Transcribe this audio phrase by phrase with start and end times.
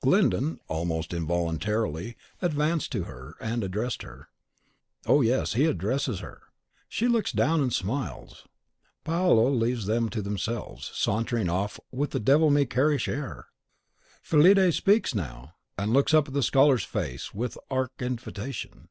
[0.00, 4.30] Glyndon, almost involuntarily, advanced to her, and addressed her.
[5.04, 6.44] Oh, yes; he addresses her!
[6.88, 8.46] She looks down, and smiles.
[9.04, 13.48] Paolo leaves them to themselves, sauntering off with a devil me carish air.
[14.22, 18.88] Fillide speaks now, and looks up at the scholar's face with arch invitation.